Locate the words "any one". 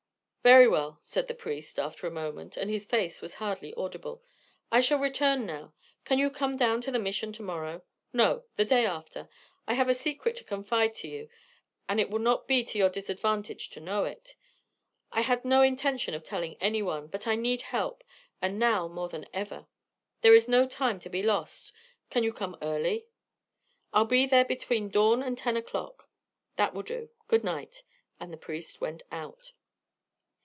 16.59-17.05